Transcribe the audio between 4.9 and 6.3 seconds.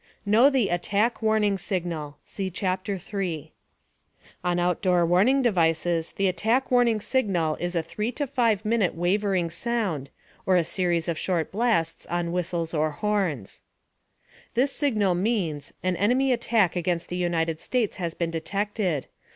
warning devices, the